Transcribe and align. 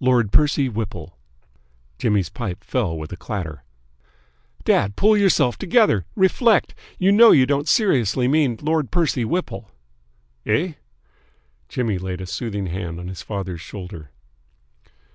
"Lord 0.00 0.32
Percy 0.32 0.68
Whipple." 0.68 1.16
Jimmy's 1.98 2.28
pipe 2.28 2.62
fell 2.62 2.94
with 2.98 3.10
a 3.10 3.16
clatter. 3.16 3.62
"Dad, 4.64 4.96
pull 4.96 5.16
yourself 5.16 5.56
together! 5.56 6.04
Reflect! 6.14 6.74
You 6.98 7.10
know 7.10 7.30
you 7.30 7.46
don't 7.46 7.66
seriously 7.66 8.28
mean 8.28 8.58
Lord 8.60 8.90
Percy 8.90 9.24
Whipple." 9.24 9.70
"Eh?" 10.44 10.74
Jimmy 11.70 11.96
laid 11.96 12.20
a 12.20 12.26
soothing 12.26 12.66
hand 12.66 13.00
on 13.00 13.08
his 13.08 13.22
father's 13.22 13.62
shoulder. 13.62 14.10